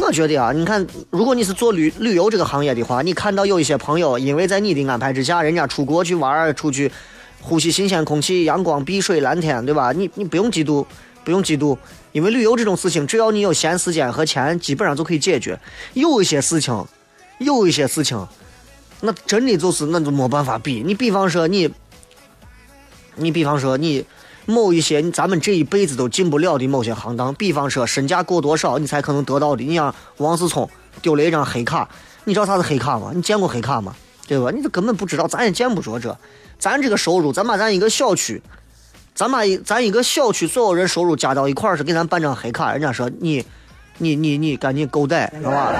[0.00, 6.90] 我觉得啊，你看，如果你是做旅旅游这个行业的话，你看到有一些朋友，因为在你的安排之下，人家出国去玩儿，出去
[7.40, 9.92] 呼吸新鲜空气，阳光、碧水、蓝天，对吧？
[9.92, 10.84] 你你不用嫉妒，
[11.22, 11.78] 不用嫉妒。
[12.12, 15.58] 因为旅游这种事情，只要你有闲时间和钱，基本上就可以解决。
[15.94, 16.84] 有一些事情，
[17.38, 18.26] 有一些事情，
[19.00, 20.82] 那真的就是那就没办法比。
[20.84, 21.70] 你比方说你，
[23.14, 24.04] 你比方说你
[24.46, 29.62] 某一些咱们这一辈子都进不了的某些行当，比方说身价过多少你才可能得到的。
[29.62, 30.68] 你像王思聪
[31.00, 31.88] 丢了一张黑卡，
[32.24, 33.12] 你知道啥是黑卡吗？
[33.14, 33.94] 你见过黑卡吗？
[34.26, 34.50] 对吧？
[34.50, 36.16] 你都根本不知道，咱也见不着这。
[36.58, 38.40] 咱这个收入，咱把咱一个小区。
[39.20, 43.44] 咱把咱一个小区所有人收入加到一块儿是给咱办张黑卡，人家说你，
[43.98, 45.74] 你你你赶紧够贷，是吧？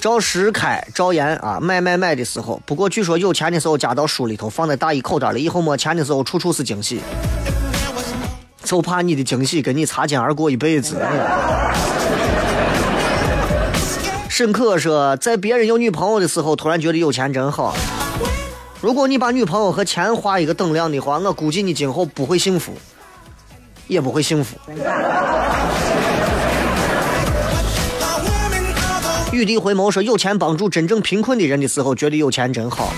[0.00, 7.02] 赵石开赵岩啊，买买买的时候，不过据说有钱的时候加到书里头，放在大衣口袋里，以后没钱的时候处处是惊喜，
[8.64, 10.96] 就怕你的惊喜跟你擦肩而过一辈子。
[14.30, 17.76] 沈可说，在别人有女朋友的时候，突然觉得有钱真好。
[18.80, 22.72] 如果你把女朋友和钱画一个等量的话，我估计你今后不会幸福。
[23.88, 24.56] 也不会幸福。
[29.30, 32.92] 雨滴回眸说：“有钱帮助真正贫困的人的时候，觉得有钱真好。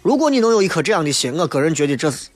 [0.00, 2.28] 如果你能有一颗这样的心，我个人觉得这是，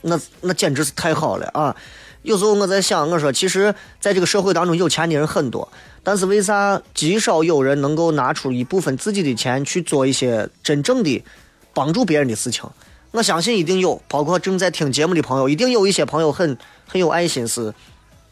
[0.00, 1.76] 那那简直是太好了啊！
[2.22, 5.70] 有时候我在想，我说其实在这个社会当中，有钱的人很多，
[6.02, 11.22] 但是为啥极少有人能够拿出一部分自己的钱去做一些真正的
[11.72, 12.68] 帮助别人的事情？
[13.12, 16.56] 我相信一定有，包括正在听节目的朋友，一定有一些朋友很
[16.88, 17.72] 很有爱心，是，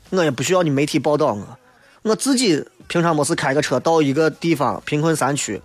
[0.09, 1.59] 我也不需要你媒体报道我，
[2.03, 5.61] 我自己平常没事开个车到一个地方贫困山区，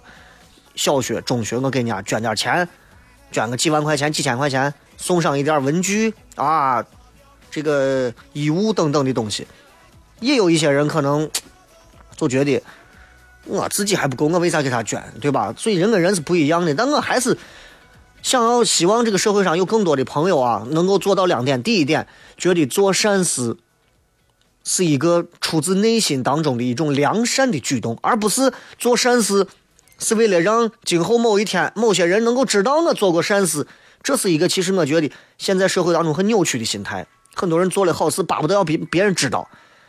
[0.75, 2.67] 小学、中学，我给人家捐点钱，
[3.31, 6.85] 捐个几万块钱、几千块钱，送上一点文具啊，
[7.49, 9.47] 这个衣物等等的东西。
[10.19, 11.29] 也有一些人可能
[12.15, 12.61] 就觉得
[13.45, 15.53] 我自己还不够，我为啥给他捐，对吧？
[15.57, 17.37] 所以人跟人是不一样的，但我还是
[18.23, 23.57] 想要希望这个社会上有更多的朋友啊，能够做到两点：第一点，觉得做善事
[24.63, 29.45] 是一个出自内心当中的一种良善的举动，而不是做善事
[29.99, 33.67] 是为了让今后某一天某些人能够知道我做过善事。
[34.01, 37.05] 这是一个其实我觉得现在社会当中很扭曲的心态。
[37.35, 39.47] 很多人做了好事，巴不得要别别人知道，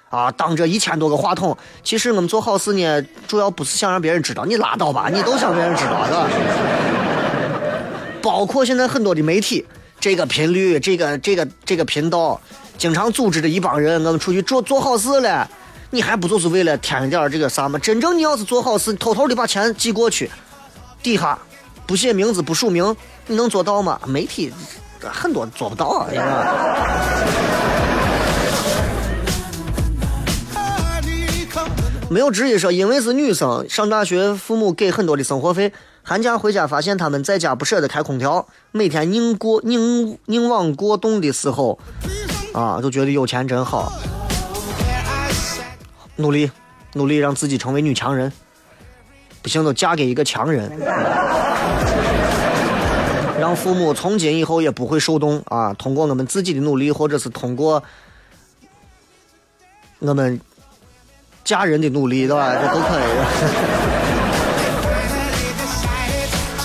[0.08, 1.56] 啊，当着一千多个话筒。
[1.82, 6.28] 其实我们做好事呢，主要不是想让别人知道，你拉倒吧，你都想别人知道，是吧？
[8.22, 9.64] 包括现在很多的媒体，
[10.00, 12.40] 这个频率，这个这个这个频道，
[12.76, 15.48] 经常组织着一帮人，我们出去做做好事了，
[15.90, 17.78] 你还不就是为了添一点这个啥吗？
[17.78, 20.30] 真正你要是做好事，偷偷的把钱寄过去，
[21.02, 21.38] 底下
[21.86, 24.00] 不写名字不署名，你能做到吗？
[24.06, 24.52] 媒体
[25.00, 26.06] 很多做不到啊，
[32.08, 35.72] 没有直接说，因为是女生上大学，父母给很多的生活费，
[36.04, 41.80] 寒假回家发现他们在家不舍得开空调，每天拧过拧拧网过冻的时候，
[42.52, 43.92] 啊，就觉得有钱真好。
[46.14, 46.48] 努力
[46.92, 48.32] 努力让自己成为女强人，
[49.42, 50.70] 不行就嫁给一个强人，
[53.40, 55.74] 让父母从今以后也不会受冻啊。
[55.74, 57.82] 通过我们自己的努力，或者是通过
[59.98, 60.40] 我们。
[61.46, 62.52] 家人的努力，对吧？
[62.60, 63.02] 这都可以。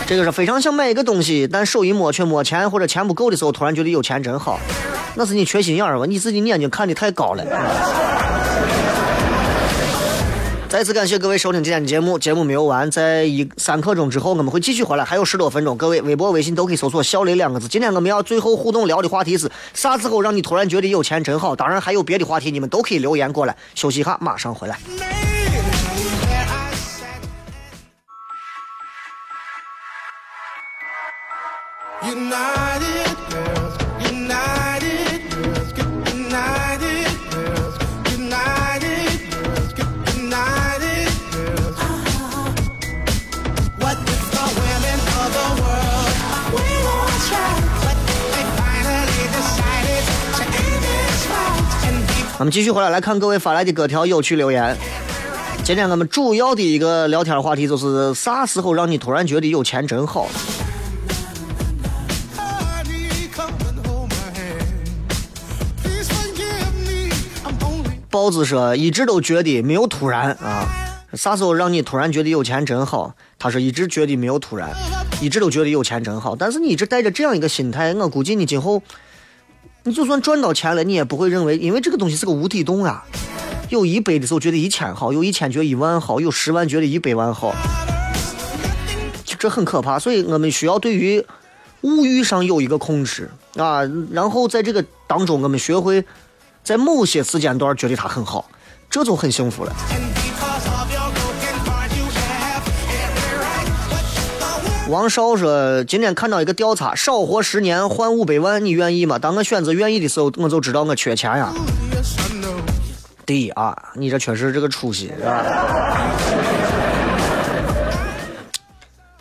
[0.06, 4.60] 这个是非常想买一个东西，但手一摸却没钱，或者钱不够的时候，突然觉得有钱真好。
[5.16, 6.06] 那是你缺心眼儿吧？
[6.06, 7.46] 你自己眼睛看的太高了。
[10.72, 15.76] 再次感谢各位收听今天的节目，节目没有完，在一三刻钟之后我们会继续回来，还有十多分钟。
[15.76, 17.68] 各位微博、微信都可以搜索“小雷”两个字。
[17.68, 21.54] 今天我们要最后互动聊的话题是啥时候让你突然觉得有钱真好？
[21.54, 23.58] 当然还有别的话题，你们都可以留言过来。
[23.76, 24.80] 休息一下，马上回来。
[32.02, 32.91] United
[52.42, 54.76] 我们继续回来来看各位发来的各条有趣留言。
[55.64, 60.28] 今天我们主要的一个聊天话题就是啥时候让你突然觉得有钱真好
[62.36, 64.66] ？honey, come and hold my hand.
[65.84, 67.14] Please forgive me,
[67.46, 70.68] I'm only 包子说一直都觉得没有突然啊，
[71.14, 73.14] 啥时候让你突然觉得有钱真好？
[73.38, 74.72] 他说一直觉得没有突然，
[75.22, 76.36] 一直都觉得有钱真好。
[76.36, 78.82] 但是你一直带着这样一个心态，我估计你今后，
[79.84, 83.04] 你就算赚到钱了，你也不会认为，因为这个东西是个无底洞啊。
[83.70, 87.56] 有一百的时候觉得一千好，有一千觉得一万好，有十万觉得一百万好，
[89.40, 89.98] 这很可怕。
[89.98, 91.26] 所以我们需要对于
[91.82, 96.06] 物欲上有一个控制啊，然后在这个当中，我们学会
[96.64, 98.52] 在某些时间段觉得它很好，
[98.88, 99.74] 这就很幸福了。
[104.92, 109.18] 王少说，今天看到一个调查，少活十年换五百万，你愿意吗？
[109.18, 111.54] 当我选择愿意的时候，我就知道我缺钱呀。
[111.94, 112.60] yes, I know.
[113.26, 115.46] 第一啊，你这确实这个出息是吧？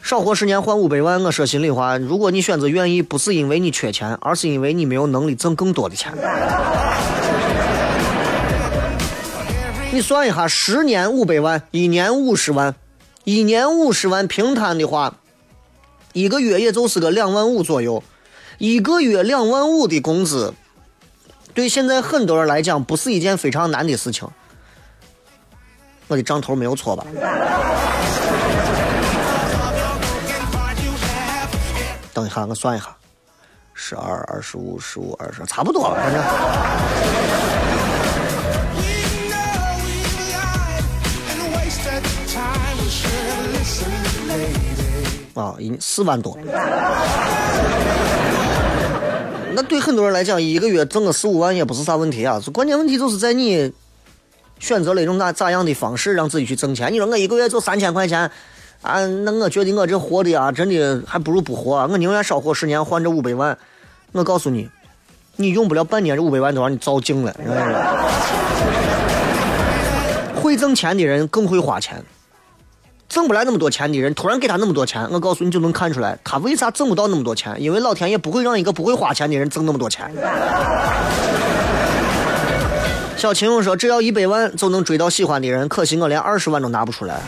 [0.03, 6.13] 少活十年换五百万，我说心里话，如果你选择愿意，不是因为你缺钱，而是因为你没有能力挣更多的钱。
[9.93, 12.75] 你算一下，十年五百万，一年五十万，
[13.23, 15.15] 一年五十万平摊的话，
[16.13, 18.03] 一个月也就是个两万五左右。
[18.59, 20.53] 一个月两万五的工资，
[21.55, 24.29] 对现在很多人来讲，不是一件非常难的事情。
[26.09, 27.07] 我的账头没有错吧？
[32.13, 32.95] 等一下，我算一下，
[33.73, 36.23] 十二、二十五、十五、二十，差不多了，反正。
[44.31, 44.70] We
[45.35, 46.37] 啊，一四万多。
[49.53, 52.41] 那对很多人来讲，一个月挣个四五万也不是啥问题啊。
[52.53, 53.73] 关键问题就是在你
[54.59, 56.93] 选择了一种咋咋样的方式让自己去挣钱。
[56.93, 58.31] 你说我一个月就三千块钱，
[58.81, 63.59] 啊，那我觉得我这活的啊，真的还不如不活、我宁愿少活十年，换这五百万。
[64.13, 64.69] 我告诉你，
[65.37, 67.35] 你用不了半年，这五百万都让你糟净了。
[70.41, 72.03] 会挣钱的人更会花钱。
[73.11, 80.09] 挣不来那么多钱的人，突然给他那么多钱，我告诉你就能看出来他为啥挣不到那么多钱，因为老天爷不会让一个不会花钱的人挣那么多钱。
[83.17, 87.21] 小秦勇说，只要一百万就能追到喜欢的人，可惜我连二十万都拿不出来。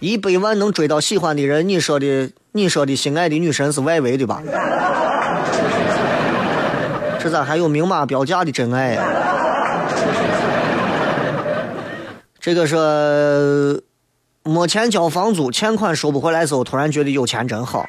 [0.00, 4.42] 一百万能追到喜欢的人，你说的你说的心爱的女神是外围的吧？
[7.20, 9.04] 这咋还有明码标价的真爱呀、
[12.40, 13.80] 这个是
[14.44, 17.88] 没钱交房租，欠款收不回来的时候，突然觉得有钱真好。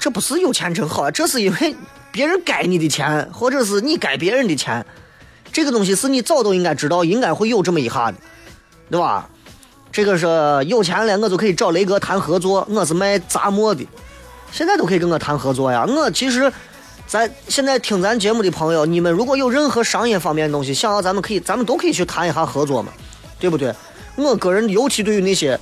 [0.00, 1.76] 这不是有钱真好啊，这是因为
[2.10, 4.84] 别人该你的钱，或者是你该别人的钱。
[5.52, 8.18] 这个东西是你早都应该知道，应该会有这么一下的，
[8.90, 9.28] 对吧？
[9.92, 10.26] 这个是
[10.66, 12.66] 有钱了，我就可以找雷哥谈合作。
[12.68, 13.86] 我是卖杂货的，
[14.50, 15.86] 现在都可以跟我谈合作呀。
[15.86, 16.52] 我其实，
[17.06, 22.92] 咱现在听咱节目的朋友，你们如果有任何商业方面的东西想要，咱们可以，咱们都可以去谈一下合作嘛，
[23.38, 23.72] 对不对？
[24.16, 25.58] 我个人尤其对于那些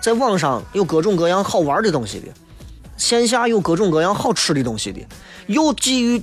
[0.00, 2.26] 在网上有各种各样好玩的东西的，
[2.96, 5.00] 线下有各种各样好吃的东西的，
[5.46, 6.22] 有基于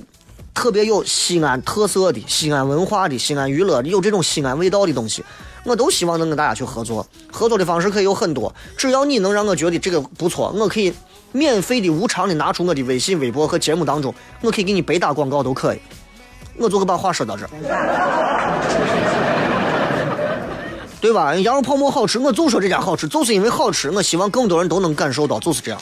[0.52, 5.24] 特别有西安特色的、西安文化的、西安娱乐的，有这种西安味道的东西，
[5.64, 7.06] 我都希望能跟大家去合作。
[7.30, 10.92] 合作的方式可以有很多，只要你能让我觉得这个不错，我可以
[11.32, 15.78] 免费的、无偿的拿出我的微信、微博和节目当中，我可以给你白打广告都可以。
[16.56, 17.50] 我就会把话说到这儿。
[21.04, 21.34] 对吧？
[21.36, 23.90] 羊肉泡馍好吃，我就说这家好吃，就是因为好吃。
[23.90, 25.78] 我希望更多人都能感受到，就是这样。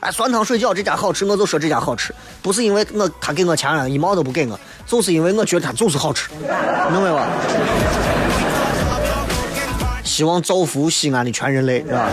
[0.00, 7.26] 哎，酸汤水饺这家好吃，我就说这家好吃，不是因为我他给我钱了，一毛都不给我，就是因为我觉得他就是好吃，明白吧？
[10.04, 12.08] 希望造福西安的全人类，是吧？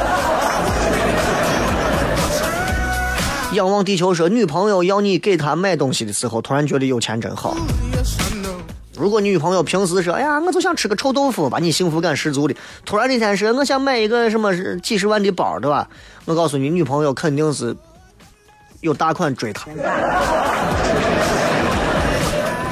[3.53, 7.55] 仰望地球说，女朋友要你给她买东西的时候，突然觉得有钱真好。
[8.97, 15.87] 如果你女朋友平时说，哎呀，我就想吃个臭豆腐，把你幸福感十足的，突然那天说，我想买一个什么几十万的包，对吧？
[16.25, 17.75] 我告诉你，女朋友肯定是
[18.81, 19.67] 有大款追她。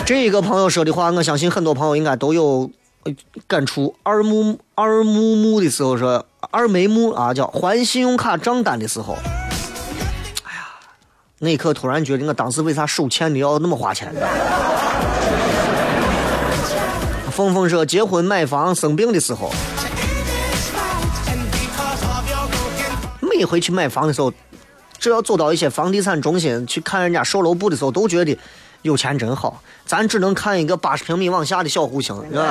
[0.05, 2.69] 这一个朋友说的话，我相信很多朋友应该都有
[3.47, 3.95] 感触。
[4.03, 9.13] 二木二木木的时候说，二眉木啊，叫还信用卡账单的时候，
[10.43, 10.65] 哎呀，
[11.39, 14.13] 那一刻突然觉得我当时为啥手欠的要那么花钱？
[17.35, 19.51] 峰峰说，结婚、买房、生病的时候，
[23.19, 24.31] 每回去买房的时候，
[24.97, 28.37] 只要走到一些房地产中心去看人家售楼部的时候，都觉得
[28.83, 29.61] 有钱真好。
[29.85, 32.45] 咱只能看一个八十平米往下的小户型，是吧？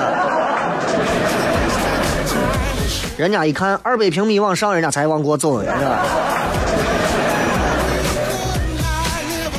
[3.16, 6.04] 人家一看二百平米往上，人家才往过走，是吧？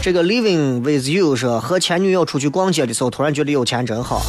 [0.04, 4.22] 这个 living with you 说和前女友出去逛街的时候，突然觉得有钱真好。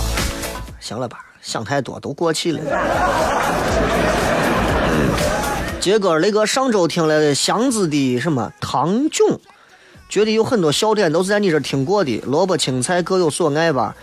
[0.87, 2.61] 行了吧，想太多，都过去了。
[5.80, 9.41] 杰哥，雷哥上周听了祥子的什么唐囧，
[10.09, 12.22] 觉得有很多笑点都是在你这听过的。
[12.24, 13.97] 萝卜青菜各有所爱吧，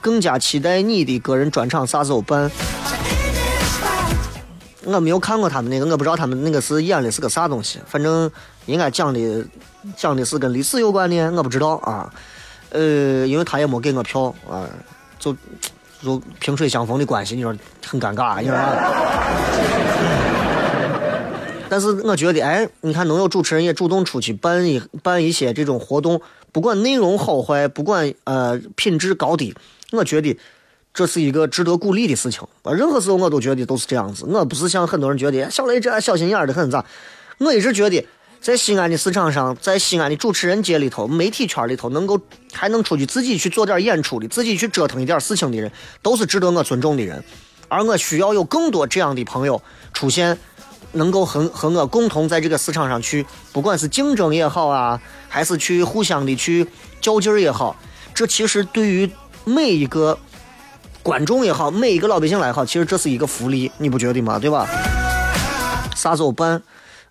[0.00, 2.50] 更加期待你的个人专场啥时候办。
[4.82, 8.28] 我没有看过他们那个，我不知道他们那个是演的是个啥东西，反正
[8.66, 9.46] 应该讲的
[9.96, 12.12] 讲的是跟历史有关的，我不知道啊。
[12.70, 14.66] 呃，因为他也没给我票啊，
[15.20, 15.34] 就
[16.06, 17.52] 就萍水相逢的关系，你说
[17.84, 18.76] 很尴尬，你说啊。
[21.68, 26.20] 但是我觉得，哎，你看能有主持人也主动出去办一办一些这种活动，
[26.52, 29.52] 不管内容好坏，不管呃品质高低，
[29.90, 30.38] 我觉得
[30.94, 32.46] 这是一个值得鼓励的事情。
[32.62, 34.24] 啊，任何时候我都觉得都是这样子。
[34.26, 36.84] 我不是像很多人觉得小雷这小心眼儿的很咋，
[37.38, 38.06] 我一直觉得
[38.46, 42.16] 在西安的市场上，在西安的主持人界里头，媒体圈里头，能够
[42.52, 45.68] 还能出去自己去做点演出的，自己去折腾一点事情的人，
[46.00, 47.24] 都是值得我尊重的人。
[47.66, 49.60] 而我需要有更多这样的朋友
[49.92, 50.38] 出现。
[50.92, 56.64] 能够和和我共同在这个市场上去，不管是竞争也好啊，还是去互相的去
[57.00, 57.76] 较劲儿也好，
[58.14, 59.10] 这其实对于
[59.44, 60.16] 每一个
[61.02, 64.38] 观众也好，每一个老百姓来好，其实这是一个福利，你不觉得吗？
[64.38, 64.68] 对吧？
[65.96, 66.62] 啥时候办？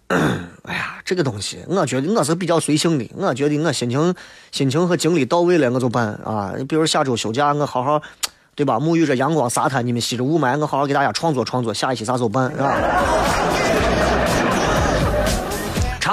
[0.66, 3.10] 哎呀，这个东西，我觉得我是比较随性的。
[3.16, 4.14] 我觉得我心情、
[4.52, 6.54] 心情和精力到位了，我就办啊。
[6.70, 8.02] 比如下周休假，我好好，
[8.56, 8.80] 对吧？
[8.80, 14.05] 沐浴着阳光沙滩，你们吸着雾霾，我好好给大家创作创作，下一期啥时候办，是吧？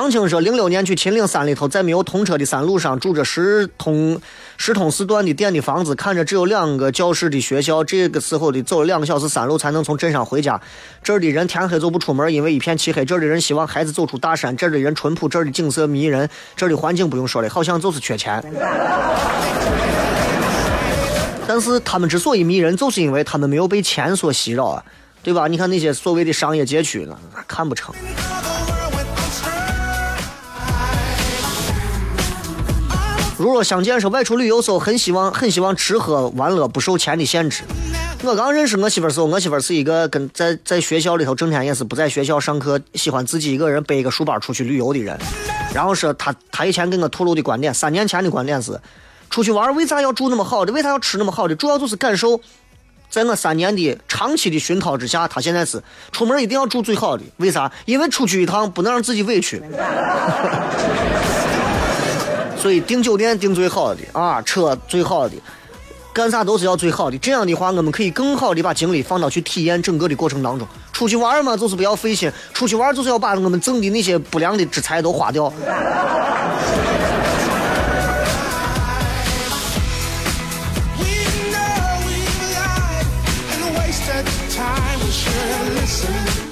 [0.02, 4.20] 长青说，零六年去秦岭山里头，在没有通车的山路上，住着十通
[4.56, 7.84] 十通四段的店的房子，看着只有两个教室的学校。
[7.84, 10.60] 这个时候的走了两个小时山路才能从镇上回家。
[11.04, 13.04] 这儿的人天黑就不出门，因为一片漆黑。
[13.04, 14.56] 这儿的人希望孩子走出大山。
[14.56, 18.42] 这儿的人淳朴，这儿的景色迷人，这儿的环境不用说了，好像就是缺钱。
[21.46, 24.84] 但是他们之所以迷人，就是因为他们没有被钱所袭扰啊，
[25.22, 25.46] 对吧？
[25.46, 27.94] 你看那些所谓的商业街区，那看不成。
[33.42, 37.64] 如若相见说外出旅游时候很希望很希望吃喝玩乐不受钱的限制。
[38.22, 45.18] 我刚认识我媳妇儿时候，我媳妇儿是一个跟在在学校里头整天也是不在学校上课，喜欢自己一个人背一个书包出去旅游的人。
[45.74, 48.80] 然后说她她以前跟我透露的观点，三年前的观点是，
[49.28, 52.40] 出去玩为啥要住那么好的，为啥要吃那么好的，主要就是感受。
[53.10, 55.82] 在我三年的长期的熏陶之下，她现在是
[56.12, 57.72] 出门一定要住最好的，为啥？
[57.86, 59.60] 因为出去一趟不能让自己委屈。
[62.62, 65.34] 所以订酒店订最好的啊，车最好的，
[66.12, 67.18] 干啥都是要最好的。
[67.18, 70.68] 这样的话，我们可以更好的把精力放到去体验整个的过程当中。
[70.92, 75.52] 出去玩嘛，就是不要费心；出去玩就是要把我们挣的那些不良的之财都花掉。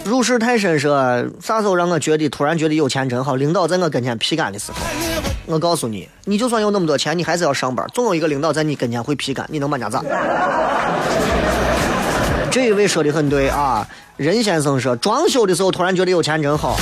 [0.05, 3.37] 入世太深说，啥时候让我觉得突然觉得有钱真好？
[3.37, 4.79] 领导在我跟前皮干的时候，
[5.51, 10.05] 我告诉你，你就算有那么多钱，你还是要上班，总有一个领导在你跟前会批干，你能把人家咋？
[12.53, 13.85] 这一位说的很对啊，
[14.17, 16.77] 任先生说，装修的时候突然觉得有钱真好，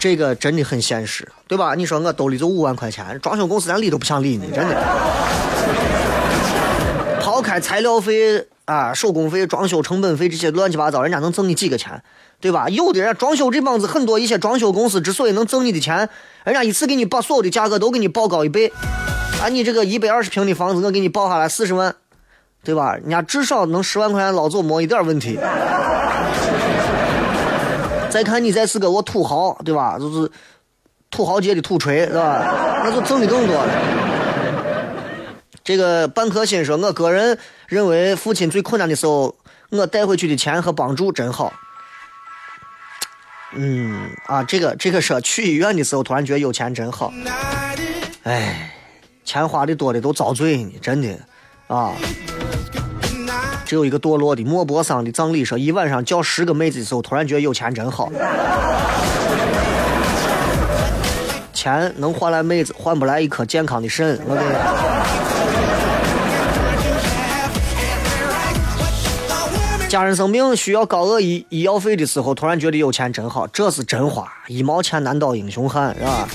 [0.00, 1.76] 这个真的很现实，对吧？
[1.76, 4.76] 你说我兜里就五万块钱，装修公司连理都不想理你，真的。
[7.60, 12.02] 材料费啊、手工费、装修成本费这些乱七八糟，人家能挣你几个钱，
[12.40, 12.68] 对吧？
[12.68, 16.08] 有的人装修这帮子很多一些装修公司之所以能挣你的钱，
[16.44, 18.72] 人家一次给你把所有的价格都给你报高一倍，
[19.42, 21.94] 啊，你这个一百二十平的房子，我给你报下来四十万，
[22.62, 22.94] 对吧？
[22.94, 25.38] 人家至少能十万块钱捞走没一点问题。
[28.08, 29.98] 再看你再是个我土豪，对吧？
[29.98, 30.30] 就是
[31.10, 32.82] 土豪界的土锤，是吧？
[32.84, 33.68] 那就挣的更多了。
[35.64, 37.38] 这个半颗心说，我个人
[37.68, 39.36] 认为父亲最困难的时候，
[39.70, 41.52] 我带回去的钱和帮助真好。
[43.54, 47.12] 嗯啊，这个这个说去医院的时候，突然觉得有钱真好。
[48.24, 48.72] 哎，
[49.24, 51.16] 钱花的多的都遭罪呢，真的
[51.68, 51.92] 啊。
[53.64, 58.10] 只有一个堕落的莫泊桑的葬礼说，一晚上叫十个妹子的时候，突然觉得有钱真好。
[61.52, 64.18] 钱能换来妹子，换不来一颗健康的肾。
[64.26, 65.21] 我跟你。
[69.92, 74.32] 家人生病需要高额医医药费的时候，突然觉得有钱真好，这是真话。
[74.48, 76.26] 一毛钱难倒英雄汉，是吧？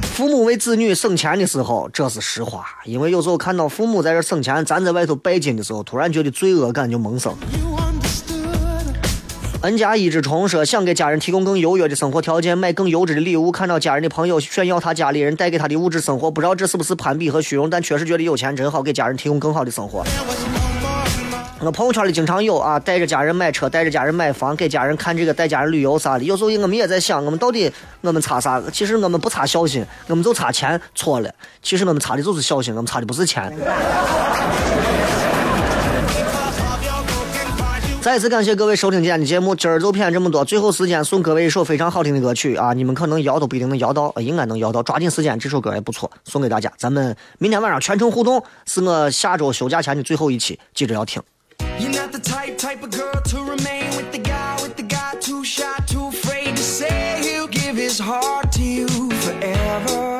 [0.00, 2.64] 父母为子女省钱的时候，这是实话。
[2.86, 7.36] 因为有时候看到父母在这省钱，咱在外头拜金的时候，突然觉得罪恶感就萌生。
[9.60, 13.52] N 加一只虫说想给家人提供更优越的生活条件，买更优质的礼物。
[13.52, 20.02] 看到家人的朋友炫耀他家里人带给他的物质生活，不知道这是不是攀比和虚荣，但确实觉得有钱真好，给家人提供更好的生活。
[21.60, 26.22] 我朋友圈里经常有啊，带着家人买车，带着家人买房，给家人看这个，带家人旅游啥的。
[26.22, 28.62] 有时候我们也在想，我们到底我们差啥？
[28.72, 30.80] 其实我们不差孝心，我们就差钱。
[30.94, 31.28] 错了，
[31.60, 33.52] 其实我们差的就是孝心，我们差的不是钱。
[38.00, 40.44] 再次感谢各位收听今天的节目，今儿就骗这么多。
[40.44, 46.72] 最后时间送各位一首非常好听的歌曲啊，你们可能摇都不一定能摇到，应该能摇到，抓紧时间，这首歌也不错，送给大家。
[46.78, 51.20] 咱们明天晚上全程互动，是我下周休假前的最后一期，记着要听。
[51.60, 55.44] You're not the type, type of girl to remain with the guy, with the guy too
[55.44, 58.88] shy, too afraid to say he'll give his heart to you
[59.24, 60.18] forever.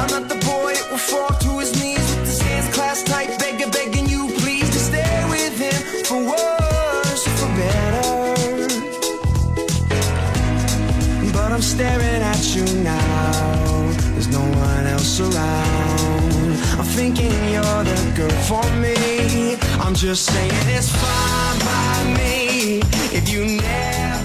[0.00, 3.70] I'm not the boy will fall to his knees with his hands clasped tight, begging,
[3.70, 8.34] begging you please to stay with him for worse or for better.
[11.32, 13.92] But I'm staring at you now.
[14.12, 15.83] There's no one else around.
[16.94, 19.56] Thinking you're the girl for me.
[19.80, 22.80] I'm just saying it's fine by me
[23.12, 24.23] if you never